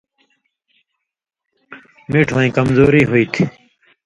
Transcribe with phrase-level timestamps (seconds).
[2.11, 3.43] مِٹُھویں کمزوری ہُوئ تُھو